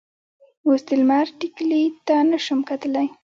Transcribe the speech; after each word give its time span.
اوس 0.67 0.81
د 0.87 0.89
لمر 1.01 1.25
ټیکلي 1.39 1.83
ته 2.07 2.15
نه 2.29 2.37
شم 2.45 2.59
کتلی. 2.69 3.07